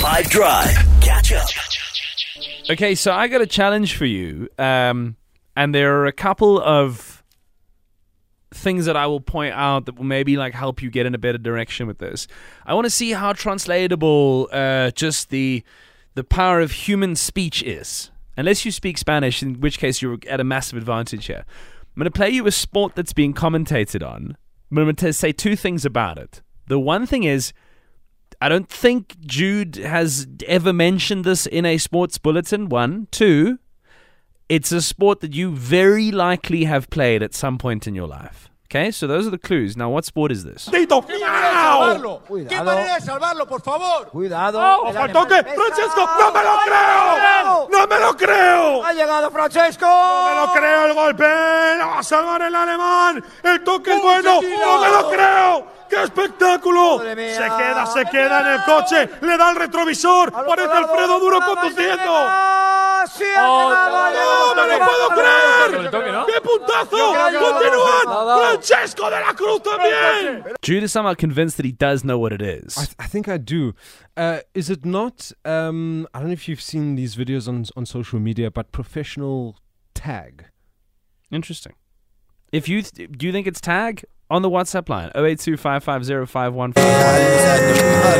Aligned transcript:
5 0.00 0.30
Drive. 0.30 0.70
Catch 1.02 1.32
up. 1.32 1.46
Okay, 2.70 2.94
so 2.94 3.12
I 3.12 3.28
got 3.28 3.42
a 3.42 3.46
challenge 3.46 3.98
for 3.98 4.06
you, 4.06 4.48
um, 4.58 5.16
and 5.54 5.74
there 5.74 6.00
are 6.00 6.06
a 6.06 6.12
couple 6.12 6.58
of 6.58 7.22
things 8.54 8.86
that 8.86 8.96
I 8.96 9.06
will 9.08 9.20
point 9.20 9.52
out 9.54 9.84
that 9.84 9.96
will 9.96 10.04
maybe 10.04 10.38
like 10.38 10.54
help 10.54 10.80
you 10.80 10.90
get 10.90 11.04
in 11.04 11.14
a 11.14 11.18
better 11.18 11.36
direction 11.36 11.86
with 11.86 11.98
this. 11.98 12.26
I 12.64 12.72
want 12.72 12.86
to 12.86 12.90
see 12.90 13.10
how 13.10 13.34
translatable 13.34 14.48
uh, 14.50 14.90
just 14.92 15.28
the 15.28 15.62
the 16.14 16.24
power 16.24 16.60
of 16.60 16.70
human 16.70 17.14
speech 17.14 17.62
is. 17.62 18.10
Unless 18.38 18.64
you 18.64 18.72
speak 18.72 18.96
Spanish, 18.96 19.42
in 19.42 19.60
which 19.60 19.78
case 19.78 20.00
you're 20.00 20.16
at 20.26 20.40
a 20.40 20.44
massive 20.44 20.78
advantage 20.78 21.26
here. 21.26 21.44
I'm 21.46 22.00
going 22.00 22.06
to 22.06 22.10
play 22.10 22.30
you 22.30 22.46
a 22.46 22.52
sport 22.52 22.94
that's 22.94 23.12
being 23.12 23.34
commentated 23.34 24.02
on. 24.02 24.38
I'm 24.70 24.76
going 24.76 24.96
to 24.96 25.12
say 25.12 25.32
two 25.32 25.56
things 25.56 25.84
about 25.84 26.16
it. 26.16 26.40
The 26.68 26.80
one 26.80 27.04
thing 27.04 27.24
is, 27.24 27.52
I 28.40 28.48
don't 28.48 28.68
think 28.68 29.20
Jude 29.20 29.76
has 29.76 30.26
ever 30.48 30.72
mentioned 30.72 31.24
this 31.24 31.46
in 31.46 31.66
a 31.66 31.76
sports 31.76 32.16
bulletin. 32.16 32.68
One. 32.70 33.06
Two, 33.10 33.58
it's 34.48 34.72
a 34.72 34.80
sport 34.80 35.20
that 35.20 35.34
you 35.34 35.54
very 35.54 36.10
likely 36.10 36.64
have 36.64 36.88
played 36.88 37.22
at 37.22 37.34
some 37.34 37.58
point 37.58 37.86
in 37.86 37.94
your 37.94 38.08
life. 38.08 38.48
Okay, 38.72 38.92
so 38.92 39.08
those 39.08 39.26
are 39.26 39.30
the 39.30 39.38
clues. 39.38 39.76
Now, 39.76 39.90
what 39.90 40.04
sport 40.04 40.30
is 40.30 40.44
this? 40.44 40.66
Tito. 40.66 41.02
¡Au! 41.02 42.22
¿Qué 42.48 42.62
manera 42.62 42.94
de 42.94 43.00
salvarlo, 43.00 43.44
por 43.44 43.60
favor? 43.62 44.06
Cuidado. 44.12 44.60
¡Ojo 44.60 44.96
al 44.96 45.12
toque! 45.12 45.42
¡Francesco! 45.42 46.08
¡No 46.20 46.30
me 46.30 46.40
lo 46.44 46.56
creo! 46.64 47.68
¡No 47.68 47.86
me 47.88 47.98
lo 47.98 48.16
creo! 48.16 48.84
Ha 48.84 48.92
llegado 48.92 49.28
Francesco. 49.32 49.86
¡No 49.86 50.24
me 50.24 50.36
lo 50.36 50.52
creo 50.52 50.86
el 50.86 50.94
golpe! 50.94 51.24
¡Lo 51.78 51.86
va 51.88 51.98
a 51.98 52.02
salvar 52.04 52.42
el 52.42 52.54
alemán! 52.54 53.24
¡El 53.42 53.64
toque 53.64 53.92
es 53.92 54.00
bueno! 54.00 54.40
¡No 54.40 54.80
me 54.80 54.88
lo 54.88 55.10
creo! 55.10 55.29
¡Qué 56.00 56.04
espectáculo! 56.06 56.98
Madre. 56.98 57.34
Se 57.34 57.42
queda, 57.42 57.86
se 57.86 58.04
queda 58.06 58.40
en 58.40 58.46
el 58.58 58.64
coche, 58.64 59.08
le 59.20 59.36
da 59.36 59.50
el 59.50 59.56
retrovisor, 59.56 60.32
parece 60.32 60.72
Alfredo 60.72 61.20
Duro 61.20 61.38
conduciendo. 61.44 62.28
¡Sí 63.06 63.24
ha 63.24 63.42
llegado! 63.44 63.74
ha 63.74 64.54
¡No 64.54 64.66
me 64.66 64.78
lo 64.78 64.84
puedo 64.86 65.08
creer! 65.08 66.26
¡Qué 66.26 66.40
puntazo! 66.40 67.14
¡Continúan! 67.40 68.40
¡Francesco 68.40 69.10
de 69.10 69.20
la 69.20 69.34
Cruz 69.34 69.62
también! 69.62 70.44
Jude 70.64 70.84
is 70.84 70.92
somehow 70.92 71.14
convinced 71.14 71.56
that 71.56 71.66
he 71.66 71.72
does 71.72 72.02
know 72.02 72.18
what 72.18 72.32
it 72.32 72.42
is. 72.42 72.76
I, 72.76 72.84
th- 72.84 72.96
I 72.98 73.06
think 73.06 73.28
I 73.28 73.38
do. 73.38 73.74
Uh, 74.16 74.40
is 74.54 74.70
it 74.70 74.84
not? 74.84 75.32
Um, 75.44 76.06
I 76.14 76.18
don't 76.20 76.28
know 76.28 76.32
if 76.32 76.48
you've 76.48 76.60
seen 76.60 76.94
these 76.96 77.16
videos 77.16 77.48
on 77.48 77.64
on 77.76 77.86
social 77.86 78.20
media, 78.20 78.50
but 78.50 78.70
professional 78.70 79.56
tag. 79.94 80.44
Interesting. 81.30 81.74
If 82.52 82.68
you 82.68 82.82
th- 82.82 83.10
do 83.12 83.26
you 83.26 83.32
think 83.32 83.46
it's 83.46 83.60
tag 83.60 84.04
on 84.30 84.42
the 84.42 84.50
WhatsApp 84.50 84.88
line 84.88 85.10
0825505155. 85.14 86.74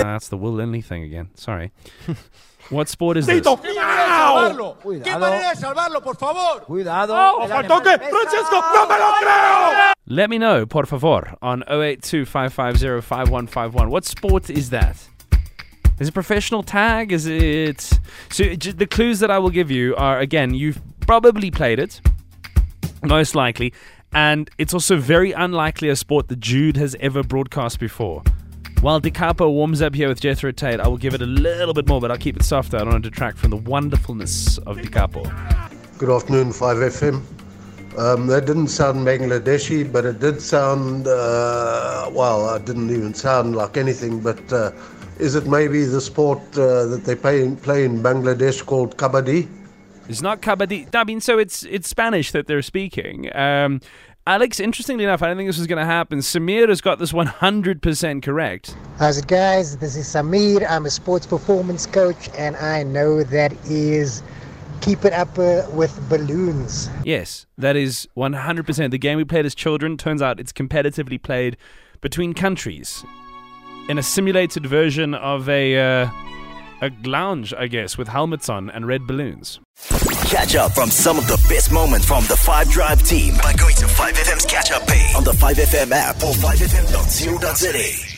That's 0.02 0.28
the 0.28 0.36
Will 0.36 0.52
Lindley 0.52 0.80
thing 0.82 1.02
again. 1.04 1.30
Sorry. 1.34 1.70
what 2.70 2.88
sport 2.88 3.16
is 3.16 3.26
this? 3.26 3.36
Tito. 3.36 3.50
¡Au! 3.52 3.58
¡Salvarlo! 3.60 4.74
¿Qué 4.76 4.82
Cuidado. 4.82 5.20
manera 5.20 5.50
de 5.50 5.56
salvarlo, 5.56 6.00
por 6.02 6.16
favor? 6.16 6.62
Cuidado. 6.64 7.14
¡Ojo 7.14 7.44
El 7.44 7.52
al 7.52 7.64
alemán 7.64 7.82
¡Francesco! 7.82 8.60
¡No 8.74 8.86
me 8.86 8.98
lo 8.98 9.12
creo! 9.20 9.92
Let 10.06 10.28
me 10.28 10.38
know, 10.38 10.66
por 10.66 10.86
favor, 10.86 11.36
on 11.40 11.62
0825505151. 11.68 13.88
What 13.88 14.04
sport 14.04 14.50
is 14.50 14.70
that? 14.70 14.96
Is 16.00 16.08
it 16.08 16.14
professional 16.14 16.62
tag? 16.64 17.12
Is 17.12 17.26
it 17.26 17.80
so? 18.30 18.44
The 18.44 18.86
clues 18.86 19.20
that 19.20 19.30
I 19.30 19.38
will 19.38 19.50
give 19.50 19.70
you 19.70 19.94
are 19.96 20.18
again, 20.18 20.54
you've 20.54 20.80
probably 21.06 21.50
played 21.50 21.78
it, 21.78 22.00
most 23.02 23.34
likely, 23.34 23.72
and 24.12 24.50
it's 24.58 24.74
also 24.74 24.96
very 24.96 25.32
unlikely 25.32 25.88
a 25.88 25.96
sport 25.96 26.28
that 26.28 26.40
Jude 26.40 26.76
has 26.76 26.96
ever 27.00 27.22
broadcast 27.22 27.78
before. 27.78 28.22
While 28.80 29.00
DiCapo 29.00 29.52
warms 29.52 29.82
up 29.82 29.94
here 29.94 30.08
with 30.08 30.20
Jethro 30.20 30.52
Tate, 30.52 30.80
I 30.80 30.88
will 30.88 30.96
give 30.96 31.12
it 31.12 31.20
a 31.20 31.26
little 31.26 31.74
bit 31.74 31.86
more, 31.86 32.00
but 32.00 32.10
I'll 32.10 32.16
keep 32.16 32.36
it 32.36 32.42
softer. 32.42 32.78
I 32.78 32.80
don't 32.80 32.92
want 32.92 33.04
to 33.04 33.10
detract 33.10 33.36
from 33.36 33.50
the 33.50 33.58
wonderfulness 33.58 34.56
of 34.58 34.78
DiCapo. 34.78 35.24
Good 35.98 36.08
afternoon, 36.08 36.48
5FM. 36.48 37.22
Um, 37.98 38.26
that 38.28 38.46
didn't 38.46 38.68
sound 38.68 39.06
Bangladeshi, 39.06 39.92
but 39.92 40.06
it 40.06 40.18
did 40.20 40.40
sound, 40.40 41.06
uh, 41.06 42.08
well, 42.12 42.54
it 42.54 42.64
didn't 42.64 42.90
even 42.90 43.12
sound 43.12 43.54
like 43.54 43.76
anything, 43.76 44.20
but 44.20 44.50
uh, 44.50 44.70
is 45.18 45.34
it 45.34 45.46
maybe 45.46 45.84
the 45.84 46.00
sport 46.00 46.40
uh, 46.56 46.86
that 46.86 47.02
they 47.04 47.14
play 47.14 47.42
in, 47.42 47.56
play 47.56 47.84
in 47.84 48.02
Bangladesh 48.02 48.64
called 48.64 48.96
kabaddi? 48.96 49.46
It's 50.10 50.22
not 50.22 50.42
kabaddi. 50.42 50.92
I 50.94 51.04
mean, 51.04 51.20
so 51.20 51.38
it's 51.38 51.62
it's 51.62 51.88
Spanish 51.88 52.32
that 52.32 52.46
they're 52.48 52.62
speaking. 52.62 53.34
Um, 53.34 53.80
Alex, 54.26 54.60
interestingly 54.60 55.04
enough, 55.04 55.22
I 55.22 55.28
don't 55.28 55.36
think 55.36 55.48
this 55.48 55.58
was 55.58 55.66
going 55.66 55.78
to 55.78 55.84
happen. 55.84 56.18
Samir 56.18 56.68
has 56.68 56.80
got 56.80 56.98
this 56.98 57.10
100% 57.12 58.22
correct. 58.22 58.76
How's 58.98 59.18
it, 59.18 59.26
guys? 59.26 59.78
This 59.78 59.96
is 59.96 60.06
Samir. 60.06 60.68
I'm 60.68 60.84
a 60.84 60.90
sports 60.90 61.26
performance 61.26 61.86
coach, 61.86 62.28
and 62.36 62.54
I 62.56 62.82
know 62.82 63.22
that 63.22 63.52
is 63.64 64.22
keep 64.82 65.04
it 65.04 65.12
up 65.12 65.38
uh, 65.38 65.62
with 65.72 65.98
balloons. 66.08 66.90
Yes, 67.04 67.46
that 67.56 67.76
is 67.76 68.08
100%. 68.16 68.90
The 68.90 68.98
game 68.98 69.16
we 69.16 69.24
played 69.24 69.46
as 69.46 69.54
children 69.54 69.96
turns 69.96 70.20
out 70.20 70.38
it's 70.38 70.52
competitively 70.52 71.22
played 71.22 71.56
between 72.00 72.34
countries 72.34 73.04
in 73.88 73.96
a 73.96 74.02
simulated 74.02 74.66
version 74.66 75.14
of 75.14 75.48
a 75.48 75.78
uh, 75.78 76.10
a 76.80 76.90
lounge, 77.04 77.52
I 77.54 77.66
guess, 77.66 77.96
with 77.98 78.08
helmets 78.08 78.48
on 78.48 78.70
and 78.70 78.86
red 78.86 79.06
balloons. 79.06 79.60
Catch 80.24 80.54
up 80.54 80.72
from 80.72 80.90
some 80.90 81.18
of 81.18 81.26
the 81.26 81.36
best 81.48 81.72
moments 81.72 82.06
from 82.06 82.24
the 82.24 82.36
5 82.36 82.68
Drive 82.70 83.02
team 83.02 83.34
by 83.42 83.52
going 83.54 83.74
to 83.76 83.86
5FM's 83.86 84.46
catch 84.46 84.70
up 84.70 84.86
page 84.86 85.14
on 85.14 85.24
the 85.24 85.32
5FM 85.32 85.90
app 85.92 86.16
or 86.16 86.32
5FM.co.za. 86.34 88.09